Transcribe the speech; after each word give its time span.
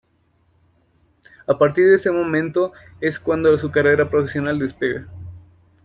A 1.45 1.59
partir 1.59 1.85
de 1.87 1.93
este 1.93 2.09
momento 2.09 2.71
es 2.99 3.19
cuando 3.19 3.55
su 3.55 3.69
carrera 3.69 4.09
profesional 4.09 4.57
despega. 4.57 5.05